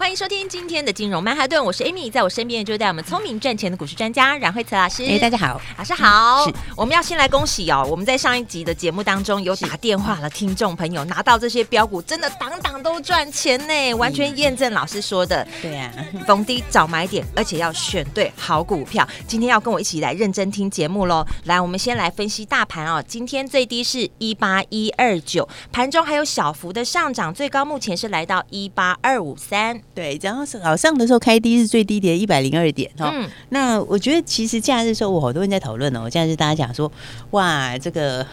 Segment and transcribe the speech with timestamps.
[0.00, 5.04] 欢迎收听今天的金融曼哈顿，我是 Amy，在我身边就带我们聪明赚钱的股市专家阮惠慈老师。
[5.04, 6.46] 哎，大家好，老师好。
[6.46, 15.46] 是，我们要先来恭喜哦，我们在上一集的节目当中有打电话了，听众朋友拿到这些标股，真的档档都赚钱呢，完全验证老师说的。
[15.60, 15.92] 对呀，
[16.26, 19.06] 逢低找买点，而且要选对好股票。
[19.28, 21.22] 今天要跟我一起来认真听节目喽。
[21.44, 23.04] 来，我们先来分析大盘哦。
[23.06, 29.78] 今天最低是一八一二九，盘中还有小幅的上涨，最高目前是来到一八二五三。
[30.00, 33.12] 对，然后早上的时候开低是最低点一百零二点哈。
[33.14, 36.08] 嗯，那我觉得其实假日的时候，我好多人在讨论哦。
[36.08, 36.90] 假日大家讲说，
[37.32, 38.26] 哇，这个。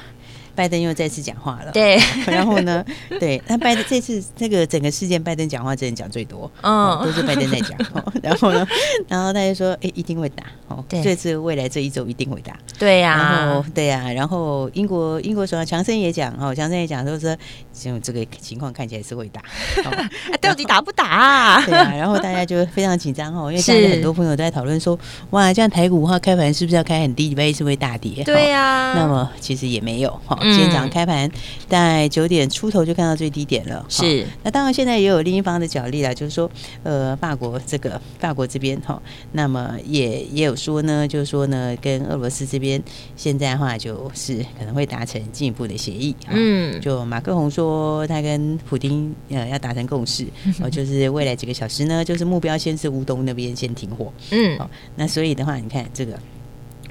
[0.57, 2.83] 拜登又再次讲话了，对， 然后呢，
[3.19, 7.77] 对，那拜登这次这个整个事件，拜登讲话真的讲最多，嗯，都是拜登在讲，
[8.23, 8.67] 然后呢，
[9.07, 17.37] 然后他就说，哎，一定会打，哦，这次未来这一周一定会打，对呀，然后对呀，然后英国英国首相强森也讲，哦，强森也讲，就是说，
[17.71, 19.43] 就这个情况看起来是会打，
[20.41, 21.63] 到底打不打啊？
[21.67, 24.97] 对啊，然后大家就非常紧张哦，因为现在很多朋友都在讨论说，
[25.29, 28.23] 哇，这样台股的话开盘是不是要开很低，礼拜一是会大跌？
[28.23, 30.37] 对呀，那么其实也没有哈。
[30.51, 31.29] 今天早上开盘
[31.67, 34.25] 在九点出头就看到最低点了，是。
[34.43, 36.49] 那当然现在也有另一方的角力了，就是说，
[36.83, 42.81] 呃，法国这个法国这边哈，那么也也有说呢，就是说呢，跟俄罗斯这边
[43.15, 46.15] 现在的话就是可能会达成进一步的协议。
[46.29, 50.25] 嗯，就马克宏说他跟普丁呃要达成共识，
[50.61, 54.11] 哦，就是未来几个小时呢，就是目标先是乌东那边先停火。
[54.31, 56.17] 嗯，好，那所以的话，你看这个。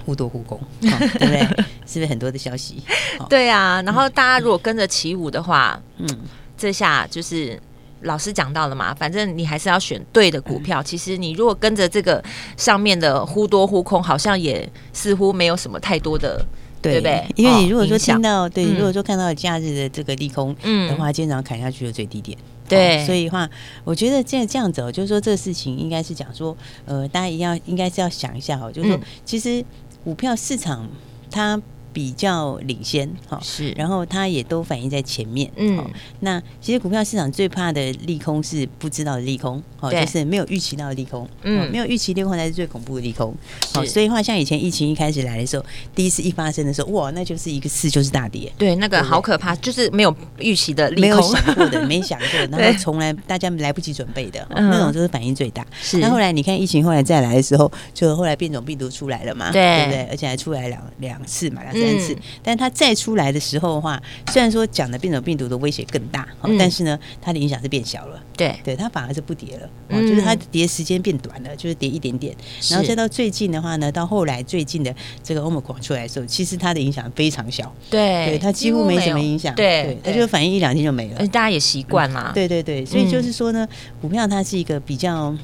[0.07, 1.41] 互多互攻， 对不对？
[1.85, 2.83] 是不是很多的消息？
[3.29, 6.08] 对啊，然后大家如果跟着起舞的话，嗯，
[6.57, 7.61] 这下就是
[8.03, 10.83] 老师讲到了嘛，反正你还是要选对的股票。
[10.83, 12.23] 其实你如果跟着这个
[12.57, 16.45] 上面的互多互空，好像也似乎没有什么太多的，
[16.80, 17.25] 对不对？
[17.35, 20.55] 因为你如果说听到，对，如果说看到假日的这个利空
[20.89, 22.36] 的话，今天早上砍下去的最低点。
[22.69, 23.48] 对，所以的话，
[23.85, 29.64] 我觉得这样这样子哦，就是说这个事情应该是讲说，呃，大家一样应该是要想一下哦，就是说其实。
[30.06, 30.89] 股票市场，
[31.33, 31.61] 它。
[31.96, 35.83] 比较领先哈，是，然后它也都反映在前面，嗯，
[36.20, 43.35] 那其实股票市场最怕的利空是不知道的利空，哦，就是没有预期到的利空，嗯，没有预期利空才是最恐怖的利空，
[43.73, 45.64] 好，所以话像以前疫情一开始来的时候，
[45.95, 55.67] 第一次一发生的时候，哇，那就是一个次就是大跌，对，那个好可怕，就是没有预期的利空，没有想过的，没想过，然后 从来大家来不及准备的，那种就是反应最大。
[55.80, 59.86] 是，那后来你看疫情后来再来的时候，就后来变种病毒出来了嘛，对。
[59.86, 60.06] 不对？
[60.11, 61.86] 而且还出来两两次嘛，两次。
[61.86, 64.02] 三次，但它再出来的时候的话，
[64.33, 68.23] 虽然说讲的变种病毒的威胁更大，嗯、但是呢，它的影响是变小了。
[68.36, 72.35] 对，对，它反而是不跌了，嗯、就是它跌时间变短了，就是跌一点点。
[72.70, 77.74] 然后再到最近的话呢，到后来最近的这个 Omicron 出来的时候，其实它的影响非常小。
[77.89, 79.55] 对，对，它几乎没什么影响。
[79.55, 81.18] 对，它就反应一两天就没了。
[81.29, 82.33] 大家也习惯了。
[82.35, 83.67] 对对对，所以就是说呢，
[84.01, 85.35] 股票它是一个比较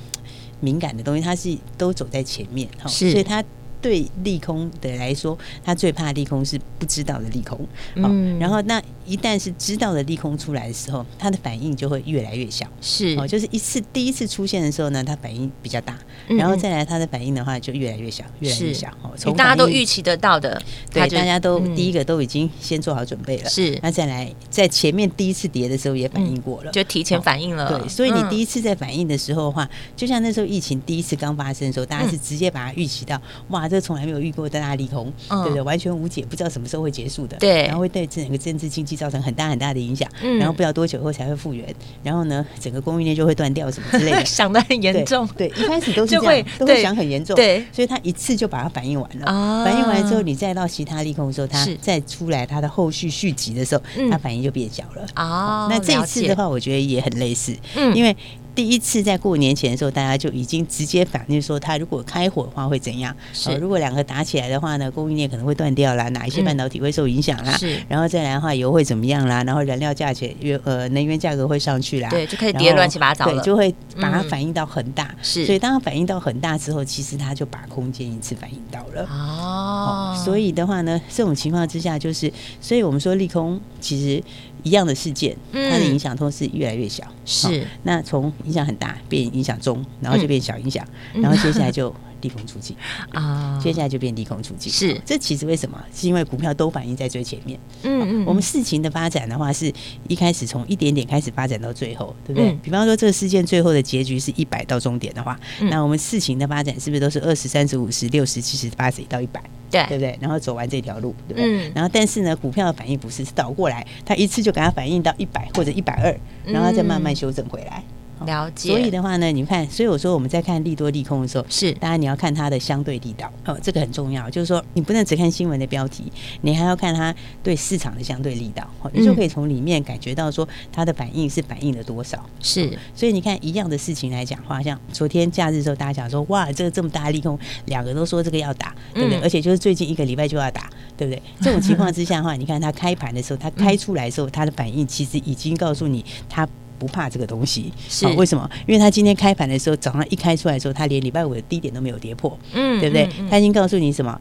[0.60, 3.42] 敏感的东西，它是都走在前面哈，是所以它。
[3.82, 7.59] 对利空的来说，他最怕利空是不知道的利空。
[7.97, 12.65] 嗯，然后那一旦是知道的利空出来的时候，他的反应就会越来越小。
[12.81, 15.98] 是哦，就是一次第一次出现的时候呢，他反应比较大，
[16.28, 18.88] 然后再来他的反应的话就越来越小，越来越小。
[19.03, 23.50] 哦，从大家都预期得到的，对，大家都第一个都已经先做好准备了。
[23.50, 27.69] 是，那再来在前面第一次跌的时候也反应过了，就提前反应了。
[27.69, 33.69] 对，所以你第一次在反应的时候的话，就像那时候疫情第一次刚发生的时候，大家是直接把它预期到哇。
[33.72, 35.62] 这从来没有遇过的大利空，对不对？
[35.62, 37.37] 完全无解，不知道什么时候会结束的。
[37.38, 40.09] 对，然后会对整个政治经济造成很大很大的影响。
[40.22, 41.66] 嗯，然后不知道多久后才会复原。
[42.03, 45.27] 然后呢，整个供应链就会断掉什么之类的， 想的很严重。
[45.36, 47.34] 对，一开始都是这样，都会想很严重。
[47.34, 49.65] 对，所以他一次就把它反应完了。
[49.65, 55.07] 反应完之后，你再到其他利空的时候，它再出来，它的后续续集的时候，它反应就变小了。
[55.16, 57.57] 哦，那这一次的话，我觉得也很类似。
[57.75, 58.15] 嗯，因为。
[58.54, 63.15] 第一次在过年前的时候，大家就已经直接反映说，它如果开火的话会怎样？
[63.33, 67.57] 是，如果两个打起来的话呢，供应链可能会断掉啦，哪一些半导体会受影响啦？
[67.57, 69.43] 是，然后再来的话，油会怎么样啦？
[69.45, 72.10] 然后燃料价钱、约呃能源价格会上去啦？
[72.10, 73.25] 对，就可以跌乱七八糟。
[73.25, 75.15] 对，就会把它反映到很大。
[75.22, 79.09] 是，所以当它反映到很大之后，其实它就把空间一次反映到了。
[79.10, 84.22] 哦，所以的话呢，这种情况之下，就是，所以我们说利空其实
[84.62, 87.04] 一样的事件，它的影响都是越来越小。
[87.24, 91.94] 是，那从影响很大变影响中，然后就变小影响，然后接下来就。
[92.22, 92.74] 利空出尽
[93.10, 94.72] 啊，接下来就变利空出尽。
[94.72, 95.78] 是，这其实为什么？
[95.95, 97.59] 是因为股票都反映在最前面。
[97.83, 99.71] 嗯嗯，我们事情的发展的话，是
[100.09, 102.57] 一开始从一点点开始发展到最后，对不对？
[102.63, 109.42] 比方说这个事件最后的结局是一百到终点的话，那我们事情的发展是不是都是二十三十五十六十七十八十到一百？
[109.71, 110.18] 对，对不对？
[110.21, 111.72] 然后走完这条路，对不对？
[111.75, 116.15] 然后但是呢，股票的反应不是，是倒过来，它一次就给它反应到一百或者一百二，
[116.45, 117.83] 然后再慢慢修正回来。
[118.24, 124.30] 了解，所以的话呢，你看，所以我说我们在看利多利空的时候，是当然你要看它的相对力道哦，这个很重要。
[124.30, 126.04] 就是说，你不能只看新闻的标题，
[126.42, 132.24] 你还要看它对市场的相对力道，哦，你就可以从里面感觉到说它的反应是反应了多少。
[132.41, 139.18] 是，所以你看一样的事情来讲话，像昨天假日的时候，大家讲说哇，这个这么大的利空，两个都说这个要打，对不对？
[139.20, 141.20] 而且就是最近一个礼拜就要打，对不对？
[141.41, 146.48] 这种情况之下的话， 你看它开盘的时候，它开出来的时候，它的反应其实已经告诉你它。
[146.82, 148.50] 不怕这个东西，是为什么？
[148.66, 153.08] 因为他今天开盘的时候，早上一开出来的时候，他连礼拜五的低点都没有跌破，嗯，对不对？
[153.30, 154.20] 他已经告诉你什么？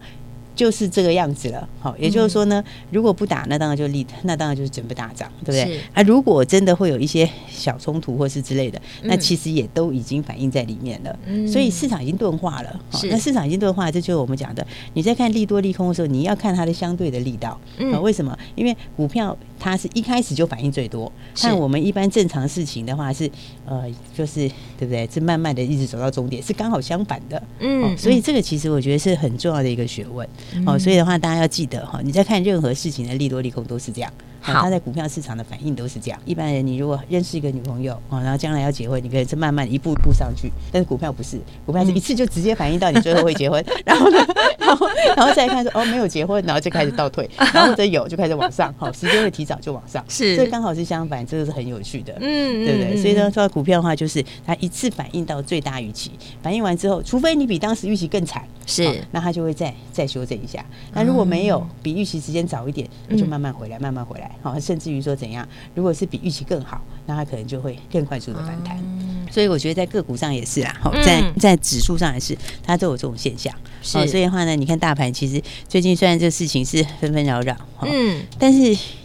[0.53, 2.61] 就是这个样子了，好，也就是说呢，
[2.91, 5.79] 如果不打，那当然就利，那当然就是准备大涨，对不对？
[5.93, 12.79] 啊，如果真的会有一些小冲突或是之类的，那其实也都已经反映在里面了，嗯所以市场已经钝化了。
[13.09, 17.57] 那市场已经钝化，这就是我们讲的，你在看利多利空的时候，你要看它的相对的力道
[17.93, 17.99] 啊。
[18.01, 18.37] 为什么？
[18.53, 23.29] 因为股票它是一开始就反应最多，像我们一般正常事情的话是，
[23.63, 23.83] 呃，
[24.17, 25.07] 就是对不对？
[25.13, 27.41] 是慢慢的一直走到终点，是刚好相反的。
[27.59, 30.27] 嗯，所以这个其实我觉得是很重要的一个学问。
[30.65, 34.11] 哦，所以的话，大家要记得哈，你在看任何事情的利多利空都是这样。
[34.41, 36.19] 好，他在股票市场的反应都是这样。
[36.25, 40.51] 一般人，你如果认识一个女朋友啊，然后将来要结婚，你可以是慢慢一步一步上去。
[40.71, 44.17] 但是股票不是，股票是一次就直接反映到你最后会结婚， 然后呢，
[44.57, 50.03] 然后然后再看说哦没有结婚，然后就开始倒退， 然后或者有就开始往上，好，时间会提早就往上。
[50.09, 52.97] 是，这刚好是相反，这个是很有趣的，嗯，对不对？
[52.97, 56.11] 所以呢，说到股票的话，就是它一次反应到最大预期，
[56.41, 60.65] 反应完之后，除非你比当时预期更惨，是，那它就会再再修正一下。
[60.93, 65.15] 那如果没有比预期时间早一点，那就慢慢回来，慢慢回来，好，甚至于说。
[65.21, 65.47] 怎样？
[65.75, 68.75] 如果是比预期更好，那它可能就会更快速的反弹。
[68.79, 73.53] 嗯、所以我觉得在个股上也是啊，好，在在指数上也是，它都有这种现象。
[73.83, 78.59] 是，所以的话呢，你看大盘其实最近虽然这个事情是纷纷扰扰，嗯，但是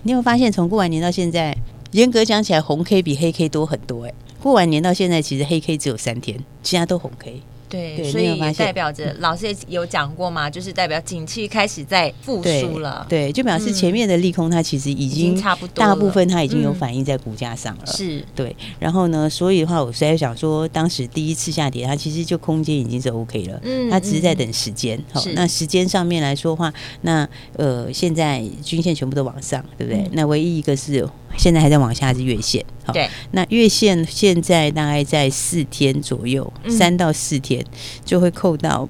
[0.05, 1.55] 你有发现从过完年到现在，
[1.90, 4.14] 严格讲起来，红 K 比黑 K 多很多哎、欸。
[4.40, 7.43] 过完年到现在，其实黑 K 只有三天，其他都红 K。
[7.68, 13.04] 对，所以也代表着老师也有讲过嘛，就是代表景气开始在复苏了。
[13.08, 17.86] 对，就表示前面的利空它其实已经差不多，大部分它已经有反映在股价上了。
[17.86, 18.54] 是，对。
[18.78, 23.60] 然后呢，所以的话，我实在想说，当时第一次下跌，它其实就空间已经是 OK 了。
[23.62, 25.02] 嗯，它只是在等时间。
[25.12, 26.72] 好，那时间上面来说的话，
[27.02, 30.08] 那呃，现在均线全部都往上，对不对？
[30.12, 31.06] 那唯一一个是。
[31.36, 37.66] 现在还在往下是月线，好，对，那月线现在大概在四天左右，三、嗯、到四天
[38.04, 38.88] 就会扣到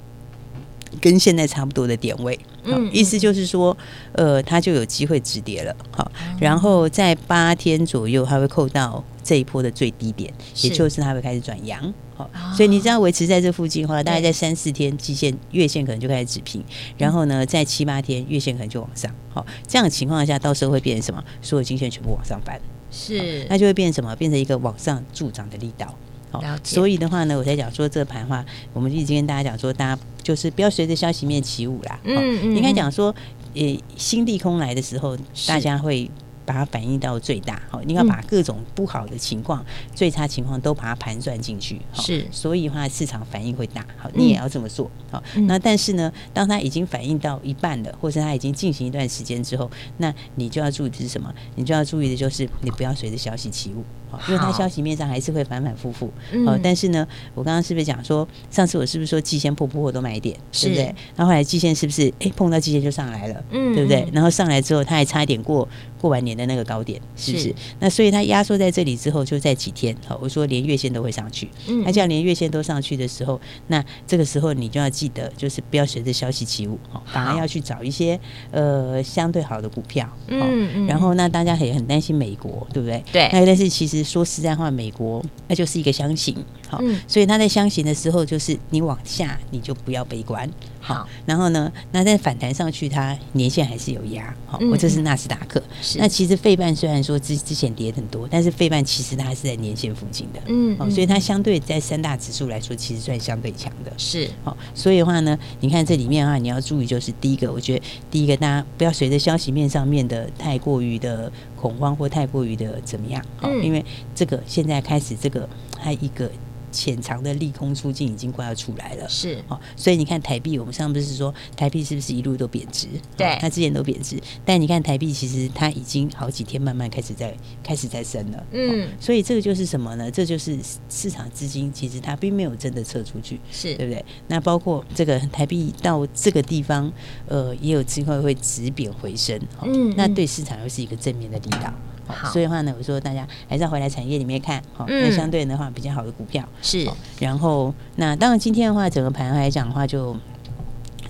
[1.01, 3.77] 跟现在差不多的点位，嗯，意思就是说，
[4.13, 10.33] 呃，它就有机会止跌了，好，然后在八天左右，它会扣到这一波的最低点，
[10.63, 11.93] 也就是它会开始转阳。
[12.17, 16.65] 好，所以你只要维持在这附近的话，大概在三四天，季线、月线可能就开始止平，
[16.97, 19.15] 然后呢，在七八天，月线可能就往上。
[19.29, 21.23] 好，这样的情况下，到时候会变成什么？
[21.43, 22.59] 所有均线全部往上翻，
[22.91, 24.17] 是，那就会变成什么？
[24.17, 25.95] 变成一个往上助长的力道。
[26.31, 31.99] 好，所以的话呢，我才讲说这盘话，我们一直跟大家讲说，大家就是不要随着消息面起舞啦。
[32.05, 33.15] 嗯嗯，应该讲说，
[33.55, 35.17] 呃，新利空来的时候，
[35.47, 36.11] 大家会。
[36.47, 39.67] 把它反映到最大，好，你要把各种不好的情况、嗯、
[39.97, 51.35] 最差情况都把它盘算进去，是，所以的话市场反应会大，好，你也要这么做，好，嗯、那但是呢，当它已经反应到一半了，或是它已经进行一段时间之后，那你就要注意的是什么？
[51.57, 53.83] 你就要注意的就是你不要随着消息起舞。
[54.29, 56.11] 因为它消息面上还是会反反复复，
[56.47, 60.85] 哦，但是呢，我刚刚是不是讲说，上次我是不是说季线破不破都买点，对不对？
[61.15, 64.07] 然后后来季线是不是哎碰到季线就上来了，嗯，对不对？
[64.13, 65.69] 然后上来之后，它还差一点过
[66.01, 67.55] 过完年的那个高点，是不是？
[67.81, 78.19] 那所以它压缩在这里之后，就在几天，好，我说连月线都会上去，嗯，那这样连月线都上去的时候，那这个时候你就要记得，就是不要随着消息起舞，好，反而要去找一些
[78.51, 83.03] 呃相对好的股票，嗯嗯，然后那大家也很担心美国，对不对？
[83.13, 83.96] 对，那但是其实。
[84.03, 86.37] 说实在话，美国那就是一个箱型，
[86.69, 90.49] 好，嗯、所以他在箱型的时候，就是你往下你就不要悲观，
[90.87, 94.33] 好，然后呢，那在反弹上去，它年限还是有压。
[94.47, 95.61] 好，我这是纳斯达克。
[95.83, 95.99] 是。
[95.99, 100.41] 那其实费半虽然说之之前跌很多，但是费半其实它还是在年线附近的。
[100.47, 100.77] 嗯。
[100.79, 103.93] 哦，所以它相对在三大指数来说，其实算相对强的。
[103.99, 104.31] 是。
[104.45, 113.21] 好，所以的话呢，你看这里面的话，你要注意就是第一个，我觉得第一个大家不要随着消息面上面的太过于的恐慌或太过于的怎么样。
[113.43, 113.61] 嗯。
[113.61, 115.49] 因为这个现在开始这个
[115.81, 116.31] 还一个。
[116.77, 122.87] 潜藏的利空出尽已经快要出来了，是哦，所以你看台币，我们上不是说台币是不是一路都贬值？
[123.17, 130.11] 对，它之前都贬值，但你看台币其实它已经好几天慢慢开始在开始在升了，嗯，所以这个就是什么呢？
[130.11, 130.59] 这就是
[130.91, 134.05] 市场资金其实它并没有真的撤出去，是对不对？
[134.29, 136.93] 那包括这个台币到这个地方，
[137.27, 141.73] 呃，也有机会会止贬回升，嗯，那对市场又是一个正面的力道。
[142.07, 146.89] 好，所以的话呢，我说大家还是要回来产业里面看，好，那相对的话比较好的股票是。
[147.19, 150.17] 然后，那当然今天的话，整个盘来讲的话，就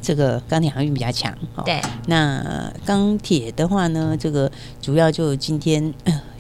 [0.01, 1.81] 这个钢铁航运比较强，对。
[2.07, 4.51] 那钢铁的话呢，这个
[4.81, 5.93] 主要就今天。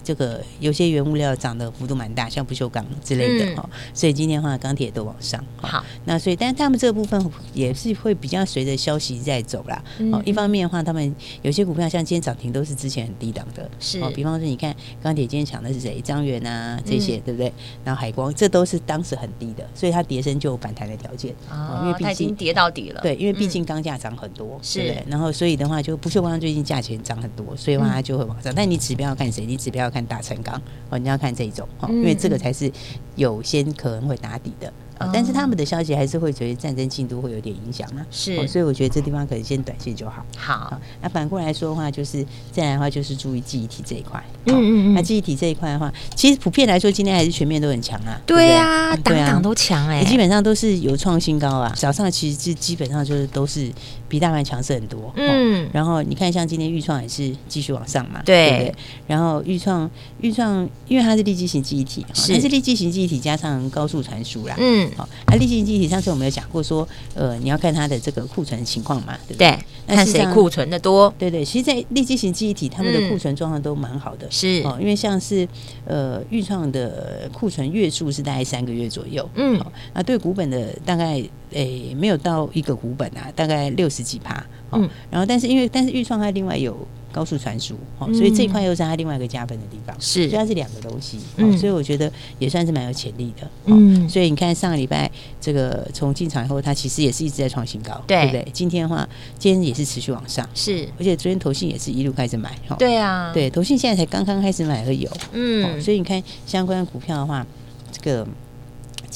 [0.06, 5.44] 这个有些原物料涨的幅度蛮大，像不锈钢之类的哈、嗯，所以今天的话钢铁都往上。
[5.56, 7.20] 好，那所以但是他们这个部分
[7.52, 9.82] 也是会比较随着消息在走啦。
[10.12, 14.12] 哦、嗯，一方面的话，他们有些股票像今天涨停都是之前很低档的，是哦。
[14.14, 14.72] 比方说，你看
[15.02, 16.00] 钢铁今天抢的是谁？
[16.00, 17.52] 张元啊这些、嗯，对不对？
[17.84, 21.80] 然后海光，这都是当时很低的，所以它跌升就有反弹的条件啊、哦。
[21.82, 23.00] 因为毕竟它已经跌到底了。
[23.00, 28.52] 对，因为毕竟钢价涨很多，是、然后所以的话，就不锈钢最近价钱涨很多，所以的话它就会往上。
[28.52, 29.44] 嗯、但你指标要看谁？
[29.46, 30.60] 你指标要看大成钢
[30.90, 32.70] 哦，你要看这种哦，因为这个才是
[33.14, 34.72] 有先可能会打底的。
[35.12, 38.04] 但是他们的消息还是会觉得战争进度会有点影响嘛？
[38.10, 40.24] 是，所以我觉得这地方可能先短线就好。
[40.36, 44.22] 好，那反过来说的话，就是再来的话就是注意记忆体这一块。
[44.46, 44.94] 嗯嗯嗯。
[44.94, 48.20] 那记忆体这一块的话，其实普遍来说今天还是全面都很强啊。
[48.26, 51.72] 对呀，档档都强哎，基本上都是有创新高啊。
[51.76, 53.70] 早上其实基基本上就是都是
[54.08, 55.12] 比大盘强势很多。
[55.16, 55.68] 嗯。
[55.72, 58.22] 然后你看，像今天预创也是继续往上嘛。
[58.24, 58.74] 对。
[59.06, 64.54] 然后预创预创，因为它是立基型记忆体，是，它是立基型记忆体加上高速传输啦。
[64.58, 64.85] 嗯。
[64.96, 69.58] 好，那利基型记忆体上次我们有讲过说，呃，你要看它的这个库存情况嘛，对不对？
[69.86, 71.12] 看谁库存的多。
[71.16, 74.26] 对对，其实，在利基型记忆体，他们的库存状况都蛮好的。
[74.30, 75.46] 是哦，因为像是
[75.84, 79.28] 呃，预创的库存月数是大概三个月左右。
[79.36, 79.60] 嗯，
[79.94, 81.14] 那对股本的大概
[81.50, 84.44] 诶、欸、没有到一个股本啊，大概六十几趴。
[84.72, 86.76] 嗯，然后但是因为但是预创它另外有。
[87.16, 98.46] 高速传输，哦，所以这一块又是它另外一个加分的地方，是，所以它是两个东西，嗯，所以我觉得也算是蛮有潜力的，嗯，所以你看上个礼拜这个从进场以后，它其实也是一直在创新高，对，对不对？
[98.52, 99.08] 今天的话，
[99.38, 107.46] 今天也是持续往上，是，而且昨天投信也是一路开始买，哈，对啊，对，投信现在才刚刚开始买而已，嗯，所以你看相关的股票的话，
[107.90, 108.26] 这个。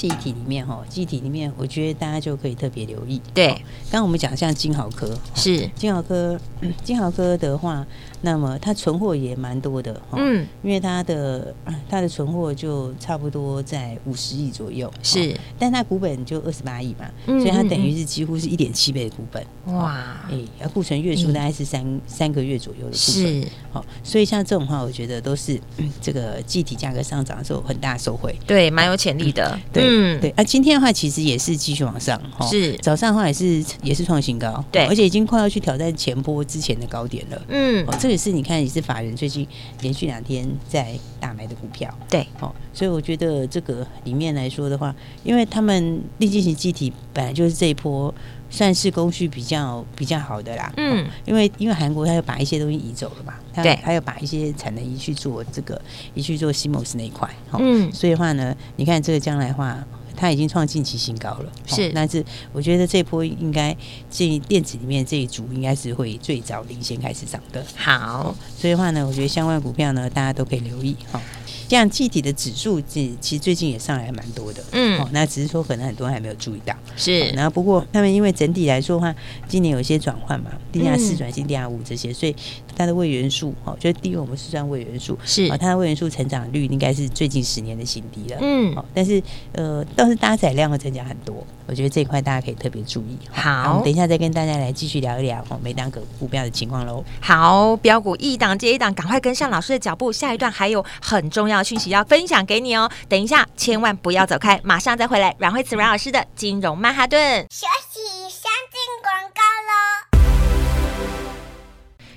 [0.00, 3.20] 记忆体里面哈，记忆体里面，我觉得大家就可以特别留意。
[3.34, 3.48] 对，
[3.90, 6.40] 刚刚我们讲像金豪科，是金豪科，
[6.82, 7.86] 金豪科的话，
[8.22, 11.54] 那么它存货也蛮多的，嗯，因为它的
[11.88, 25.60] 它的存货就差不多在五十亿左右，是，但它股本就二十八亿嘛，所以它等于是几乎是一点七倍的股本，哇，哎，库存月数大概是三三个月左右的库存，所以像这种话，我觉得都是
[26.00, 29.84] 这个记忆体价格上涨的时候很大受惠，对，蛮有潜力的，对。
[29.86, 30.30] 嗯，对。
[30.30, 32.72] 啊，今天的话其实也是继续往上，是。
[32.78, 39.46] 早上的话也是也是创新高，对，而且已经快要去挑战前波之前的高点了，嗯，也是你看也是法人最近
[39.80, 48.12] 连续两天在大买的股票，对，哦，所以我觉得这个里面来说的话，因为他们立进型机体本来就是这一波。
[48.52, 55.80] 算是供需比较比较好的啦，嗯，因为因为韩国他要把一些东西移走了嘛，对，他要把一些产能移去做这个
[56.14, 59.78] 移去做 CMOS 那一块，嗯，所以的话呢，你看这个将来的话，
[60.20, 62.22] 它已经创近期新高了，是，但是
[62.52, 63.74] 我觉得这波应该
[64.10, 71.18] 这电子里面这一组应该是会最早领先开始涨的，好，所以的话呢，我觉得相关股票呢，大家都可以留意，哈。
[71.66, 77.30] 这样具体的指数，其实最近也上来蛮多的，嗯，哦，那只是说可能很多人还没有注意到，是。
[77.30, 79.14] 然后不过他们因为整体来说的话，
[79.48, 82.34] 今年有一些转换嘛，低价四转进低价五这些，所以
[82.80, 85.56] 它的位元素，哦，就是低于我们试算位元素，是啊。
[85.58, 88.74] 它的位元素成长率应该是最近十年的新低了，嗯。
[88.74, 89.22] 哦，但是
[89.52, 93.18] 呃，倒是搭载量会增加很多，我觉得这一块大家可以特别注意。
[93.30, 97.04] 好，我们等一下再跟大家来继续聊一聊哦，每档个股票的情况喽。
[97.20, 105.36] 好，标股一档接一档，赶快跟上老师的脚步，下一段还有很重要讯息要分享给你哦，等一下千万不要走开，马上再回来。
[105.38, 107.46] 阮慧慈阮老师的金融曼哈顿，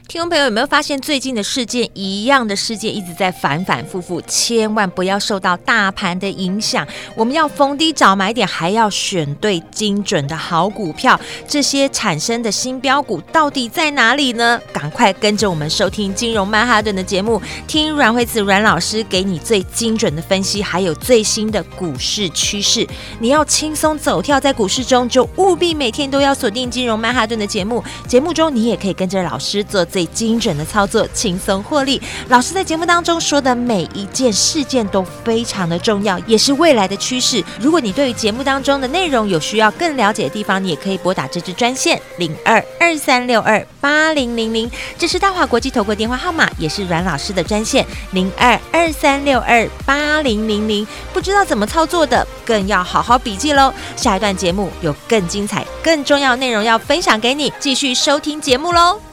[0.06, 6.86] 听众朋友有没有发现，最近的事件一样的事件一直在反反复复，千万不要受到大盘的影响。
[7.16, 11.20] 我们要逢低找买点，还要选对精准的好股票。
[11.48, 14.62] 这些产生的新标股到底在哪里呢？
[14.72, 22.86] 赶快跟着我们收听金融曼哈顿的节目，听阮慧慈阮老师给你最精准的分析，还有最新的股市趋势。
[23.20, 27.84] 你要轻松走跳在股市中，就务必每天都要锁定金融曼哈顿的节目。
[28.08, 32.02] 节目中你也可以跟着老师做最精准的操作，轻松获利。
[32.30, 37.44] 老师在节目当中说的每一件事件都非常的重要，也是未来的趋势。
[37.62, 50.88] 如果你对于节目当中的内容有需要更了解的地方，你也可以拨打这支专线零二二三六二八零零零，这是大华国际投顾电话号码，也是阮老师的专线零二二三六二八零零零。
[51.14, 53.72] 不知道怎么操作的，更要好好笔记喽。
[53.96, 59.13] 下一段节目有更精彩、更重要内容要分享给你，继续收听节目喽。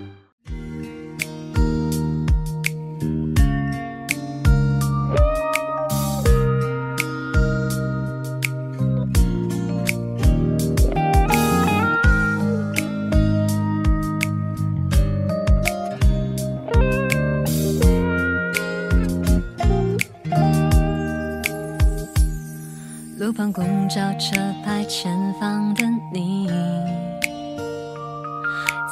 [23.21, 26.47] 路旁公交车牌前方的你，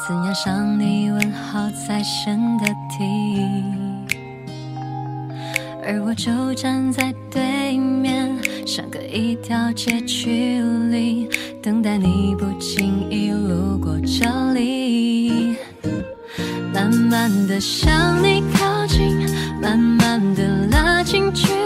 [0.06, 3.42] 怎样向你问好才显得体？
[5.84, 11.28] 而我就站在对面，相隔一条街距离，
[11.60, 15.56] 等待你不经意路过这里，
[16.72, 19.28] 慢慢的向你靠近，
[19.60, 21.59] 慢慢的拉近距离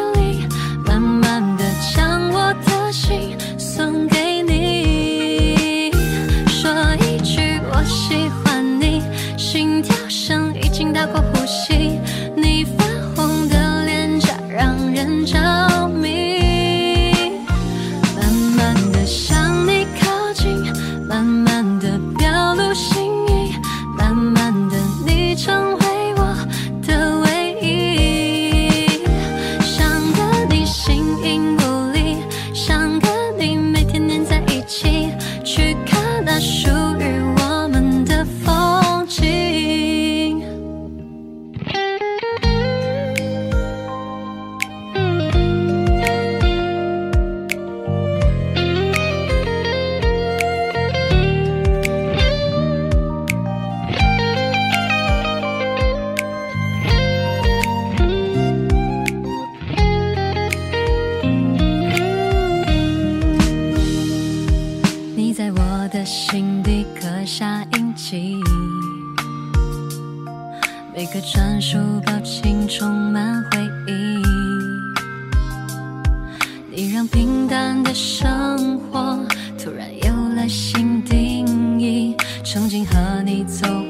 [83.34, 83.83] 你走。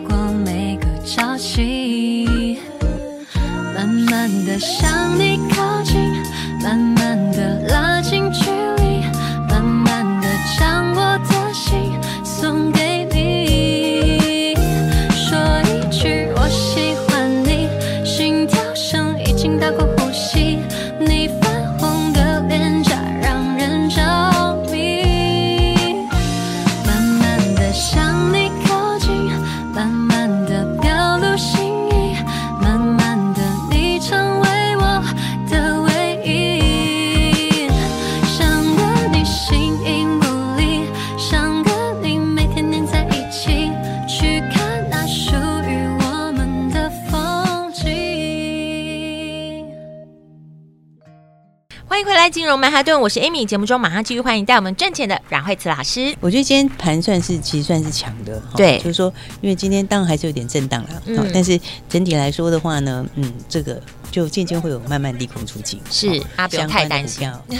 [52.02, 53.44] 来金融曼哈顿，我是 Amy。
[53.44, 56.14] 节目中马上继续欢迎带我们赚钱的阮慧慈老师。
[56.20, 63.80] 我觉得今天盘算是其实算是强的，对，就是说，因为今天当然还是有点震荡了，嗯，但是整体来说的话呢，嗯，这个。
[64.11, 67.28] 就渐渐会有慢慢利空出尽，是啊，不要太担心。
[67.48, 67.59] 对，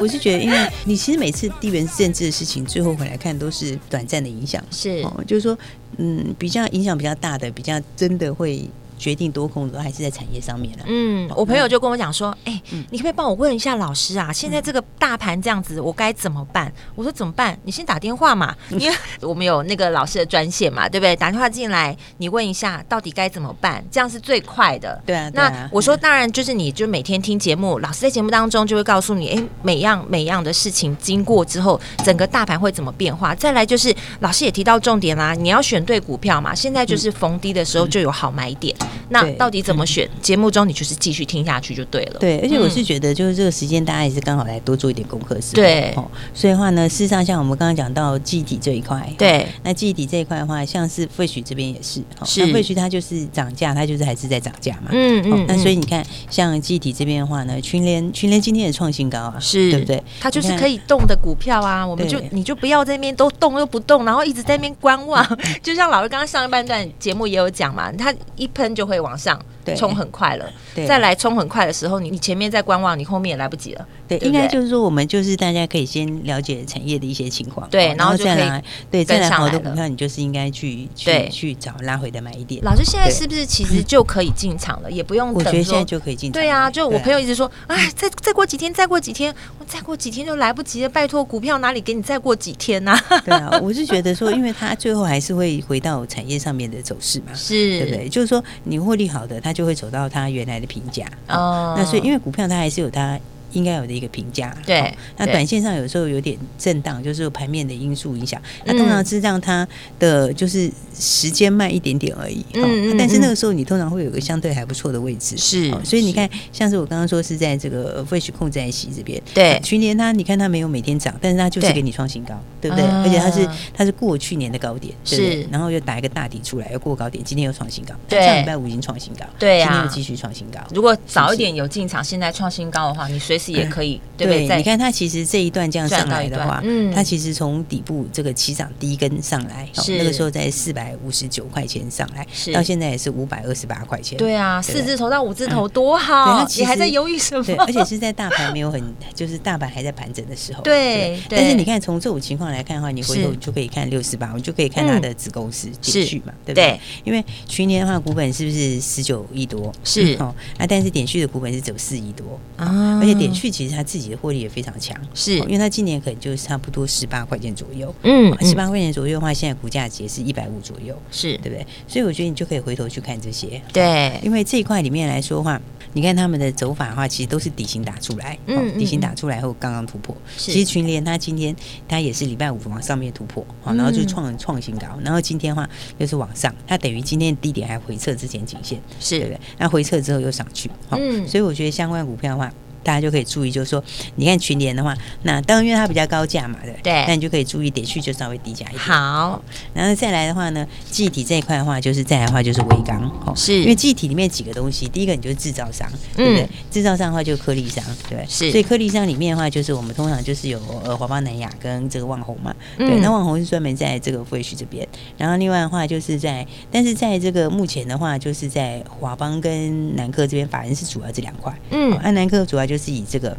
[0.00, 5.58] 我是觉得，因为你其实每次地缘政治的事情，最后回来看都是短暂的影响， 是，就是说，
[5.98, 8.66] 嗯，比较影响比较大的，比较真的会。
[9.00, 10.84] 决定多空的还是在产业上面了。
[10.86, 14.30] 嗯，我朋友就跟我讲说，哎、欸，你可不可以帮我问一下老师啊？
[14.30, 16.70] 现在这个大盘这样子，我该怎么办？
[16.94, 17.58] 我说怎么办？
[17.64, 21.16] 你先打电话嘛，因为我们有那个老师的专线嘛，对不对？
[21.16, 25.00] 打电话进来，你问一下到底该怎么办，这样是最快的。
[25.06, 25.30] 对啊。
[25.32, 33.34] 那我说，当然就是你就每天听节目，老师在节目当中就会告诉你，哎、欸，每样每样的事情经过之后，整个大盘会怎么变化。
[33.34, 36.54] 再来就是老师也提到重点啦，你要选对股票嘛。
[36.54, 38.76] 现在就是逢低的时候就有好买点。
[39.08, 40.08] 那到底怎么选？
[40.20, 42.18] 节目中你就是继续听下去就对了。
[42.20, 45.54] 对，而且我是觉得，就是这个时间大家也是刚好来多做一点功课，是吧？
[45.54, 45.94] 对。
[46.34, 49.46] 所以的话呢，事实上像我们刚刚讲到记忆体这一块，对。
[49.62, 52.44] 那记忆体这一块的话，像是费许这边也是，是。
[52.46, 54.90] 那费许它就是涨价，它就是还是在涨价嘛。
[54.92, 55.44] 嗯嗯。
[55.46, 60.02] 那所以你看，像记忆体这边的话呢，群联群联今天也创新高啊，是对不对？
[60.20, 65.20] 它就是可以动的股票啊，我们就你就不要在那边都动又不动，然后一直在那边观望。
[65.62, 69.38] 就像老师刚刚上一半段节目也有讲嘛，它一喷就就会往上。
[69.76, 70.50] 冲很快了，
[70.86, 73.86] 再来冲很快的时候，你你前面在观望，你后面也来不及了。
[74.08, 82.62] 对，应该就是说，我们就是大家可以先了解产业的一些情况，对，然后再来，对，再来好的股票，你就是应该去去去找拉回的买一点。
[82.64, 84.90] 老师现在是不是其实就可以进场了？
[84.90, 86.40] 也不用等，我觉得现在就可以进场。
[86.40, 90.88] 对啊，就我朋友一直说，哎，再再过几天，再过几天，我再过几天就来不及了。
[90.88, 92.98] 拜托，股票哪里给你再过几天呢？
[93.24, 98.08] 对啊，我是觉得说，因为它最后还是会回到产业上面的走势嘛，是对不对？
[98.08, 101.74] 就是说，你获利好的，它就会走到它原来的评价哦。
[101.76, 103.18] 那所以，因为股票它还是有它。
[103.52, 104.92] 应该有的一个评价，对、哦。
[105.16, 108.40] 那短线上有时候有点震荡，就是盘面的因素影响。
[108.64, 109.66] 那通常是让它
[109.98, 112.44] 的就是时间慢一点点而已。
[112.54, 115.36] 嗯，但是那个时候你通常会有个相对还不错的位置。
[115.36, 115.80] 是、哦。
[115.84, 119.20] 所以你看，像是我刚刚说是在这个 Flash 控制在息这边。
[119.34, 119.60] 对。
[119.62, 122.86] 去年它你看它没有每天涨，但是它就是给你创新高，对，对不对？
[122.86, 125.48] 而且它是它是过去年的高点，对对是。
[125.50, 127.94] 然后又打一个大底出来，又过高点，今天又创新高。
[128.08, 128.20] 对。
[128.24, 129.24] 上礼拜五已经创新高。
[129.38, 129.68] 对呀、啊。
[129.68, 130.60] 今天又继续创新高。
[130.74, 134.00] 如果早一点有进场，现在创新高的话，你随时也可以。
[134.16, 144.18] 对，你看它其实这一段这样上来的话，嗯，它其实从底部这个起涨第一根上来，是那个时候在四百五十九块钱上来，是到现在也是五百二十八块钱。
[144.18, 147.42] 对啊，四字头到五字头多好，你还在犹豫什么？
[147.42, 150.62] 对，而且是在大盘没有很，就是大盘还在盘整的时候。
[150.62, 156.78] 对，但是你看从这种情况来看的话，你回头就可以看六十八，我们就可以看它的子公司点序嘛，对不对？
[157.04, 159.72] 因为去年的话股本是不是十九亿多？
[159.82, 164.96] 是哦，啊，但是点序的股本是只有四亿多啊，而且点序其实他自己的获利也非常强。
[165.14, 171.36] 是，因为他今年可能就差不多十八块钱左右，嗯，十八块钱左右的话，现在股价也是一百五左右，是。
[171.38, 171.66] 对不对？
[171.88, 175.60] 所以我觉得你就可以回头去看这些，对，因为这一块里面来说的话，
[175.94, 181.54] 你看他们的走法的话，其实都是底型打出来，嗯，底型打出来后刚刚突破，其实群联它今天
[181.88, 189.18] 它也是礼拜五往上面突破，好，然后就创创新高，然后今天的话又是往上，它等于今天低点还回撤之前颈线，是。
[189.18, 189.40] 对不对？
[189.58, 192.52] 那回撤之后又上去，嗯，所以我觉得相关股票的话。
[192.82, 193.82] 大家就可以注意，就是说，
[194.16, 198.78] 你看群联的话，那当然因为它比较高价嘛，对，对，那你就可以注意点去就稍微低价一点。
[198.78, 199.42] 好，
[199.74, 203.60] 然后再来的话呢，记忆体这一块的话，就是再来的话就是微钢，哦，是。
[203.60, 206.48] 因为记忆体里面几个东西，第一个你就是制造商，对不对？
[206.70, 214.88] 制造商的话就是颗粒商，对，是，所以颗粒商里面的话，就是我们通常就是有呃华邦南亚跟这个旺宏嘛，对，那旺宏是专门在这个富士这边，
[215.18, 222.69] 然后另外的话就是在，但是在这个目前的话，就是在华邦跟南科这边，法人是主要这两块，嗯，按南科主要。
[222.70, 223.36] 就是以这个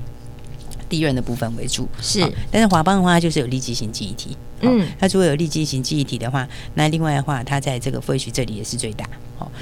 [0.89, 2.19] 低润的部分为主，是，
[2.51, 9.07] 但是华邦的话就是有立即型记忆体，嗯，它如果有立基型记忆体的话，那另外的话，它在这个 Flash 这里也是最大。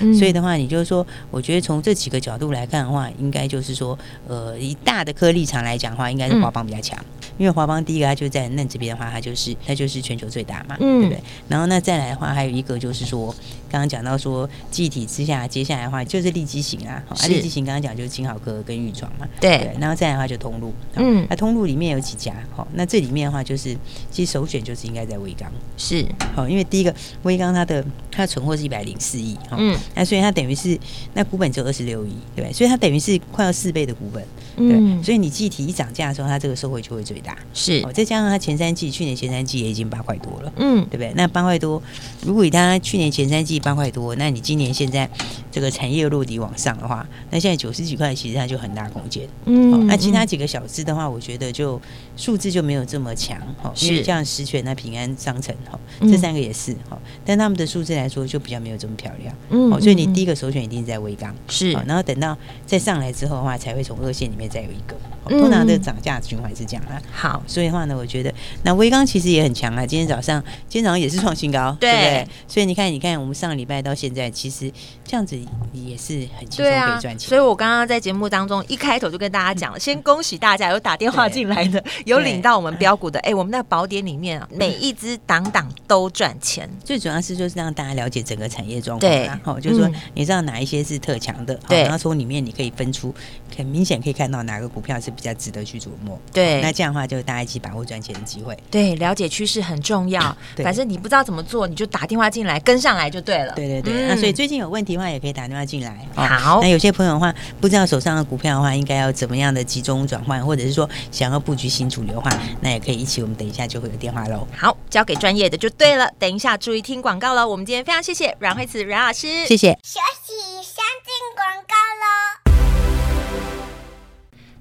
[0.02, 11.24] 嗯、所以的话，你就是说，我觉得从这几个角度来看的话，应该就是说，呃，以大的颗粒厂来讲的话，应该是华邦比较强，嗯、因为华邦第一个它就在嫩这边的话，它就是它就是全球最大嘛，嗯、对不对？
[11.48, 13.34] 然后那再来的话，还有一个就是说，
[13.70, 23.78] 刚刚讲到说，记忆体之下，接下来的话就是立基型啊，啊，立基型刚刚讲就是金豪科跟玉创嘛，对，对，然后再来的话就通路，嗯，那通路里面有几家，好，那这里面的话就是，
[24.12, 29.70] 其实首选就是应该在威刚，是，好，因为第一个威刚它的它的存货是一百零四亿，嗯。
[29.72, 30.78] 嗯，那所以它等于是
[31.14, 32.52] 那股本只有二十六亿，对不对？
[32.52, 34.26] 所以它等于是快要四倍的股本，
[34.58, 37.82] 嗯，所以你记忆体一涨价的时候，它这个收回就会最大，是。
[37.94, 41.14] 再加上它前三季去年前三季也已经八块多了，嗯，对不对？
[41.16, 41.82] 那八块多，
[42.24, 45.08] 如果以它去年前三季八块多，那你今年现在
[45.52, 49.86] 这个产业落地往上的话，那现在九十几块其实它就很大空间，嗯。
[49.86, 51.80] 那其他几个小资的话，我觉得就
[52.16, 59.70] 数字就没有这么强，哦，因为像实权、那平安、商城，哈，这三个也是哈，但他们的数字来说就比较没有这么漂亮，嗯。
[59.82, 61.72] 所以你第一个首选一定是在微刚，是。
[61.72, 64.96] 然后等到再上来之后的话，才会从二线里面再有一个。
[65.30, 67.00] 通常的涨价循环是这样啊。
[67.12, 69.86] 好，所以的话呢，我觉得那威刚其实也很强啊。
[69.86, 72.28] 今天早上，今天早上也是创新高，对不对？
[72.48, 74.72] 所以你看，你看我们上个礼拜到现在，其实
[75.06, 75.38] 这样子
[75.72, 77.20] 也是很轻松可以赚钱。
[77.20, 83.20] 所以我刚刚在节目当中一开头就跟大家讲了，先恭喜大家有打电话进来的，有领到我们标股的。
[83.20, 86.68] 哎，我们那宝典里面啊，每一只档档都赚钱。
[86.84, 93.14] 最主要是就是让大家了解整个产业状况然后，就是说你知道哪一些是特强的，对，然后从里面你可以分出
[93.56, 95.14] 很明显可以看到哪个股票是。
[95.20, 100.38] 比较值得去琢磨，对，那这样的话就大家一起把握赚钱的机会，对，了解趋势很重要。
[100.64, 103.52] 反正你不知道怎么做，你就打电话进来跟上来就对了。
[103.54, 106.08] 对对对，那所以最近有问题的话，也可以打电话进来。
[106.16, 112.30] 好，那有些朋友的话，不知道手上的股票的话，应该要怎么样的集中转换，或者是说想要布局新主流的话，
[112.62, 113.22] 那也可以一起。
[113.22, 114.48] 我们等一下就会有电话喽。
[114.58, 116.10] 好，交给专业的就对了。
[116.20, 117.48] 等一下注意听广告了。
[117.48, 119.72] 我们今天非常谢谢阮慧慈阮老师，谢谢。
[119.84, 122.50] 休息，先进广告喽。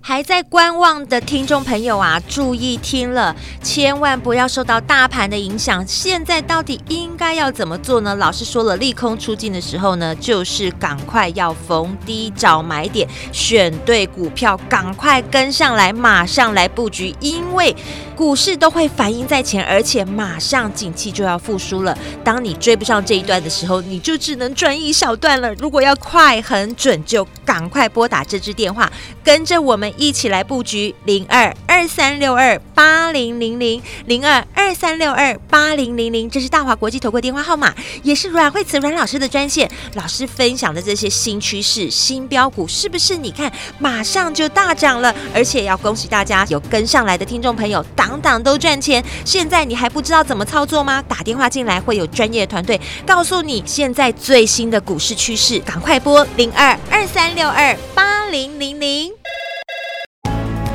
[0.00, 5.86] 还在观望的听众朋友啊，注意听了，千万不要受到大盘的影响。
[5.86, 8.14] 现在到底应该要怎么做呢？
[8.14, 17.76] 老师说了，利空出尽的时候呢，就是赶快要逢低找买点，选对股票，赶快跟上来，马上来布局，因为
[18.18, 21.96] 股市都会反映在前，而且马上景气就要复苏了。
[22.24, 25.54] 当你追不上这一段的时候，你就只能赚一小段了。
[25.54, 28.90] 如果要快很准，就赶快拨打这支电话，
[29.22, 29.88] 跟着我们。
[29.96, 39.70] 一起来布局零二二三六二八零零零零二二三六二八零零零，这是大华国际投顾电话号码，也是阮慧慈阮老师的专线。
[39.94, 45.14] 老师分享的这些新趋势、新标股，是不是你看马上就大涨了？
[45.34, 49.04] 而且要恭喜大家有跟上来的听众朋友，档档都赚钱。
[49.22, 51.02] 现在你还不知道怎么操作吗？
[51.06, 59.10] 打电话进来会有专业团队告诉你现在最新的股市趋势，赶快拨零二二三六二八零零零。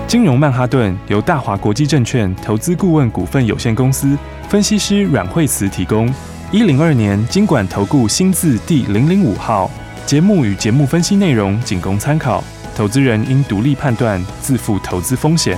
[0.08, 4.16] 金融曼哈顿由大华国际证券投资顾问股份有限公司
[4.48, 6.14] 分析师阮慧慈提供。
[6.52, 9.72] 一零二年金管投顾新字第零零五号。
[10.06, 12.44] 节目与节目分析内容仅供参考，
[12.76, 15.58] 投资人应独立判断，自负投资风险。